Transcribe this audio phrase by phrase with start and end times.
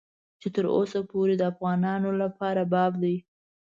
[0.41, 3.15] چې تر اوسه پورې د افغانانو لپاره باب دی.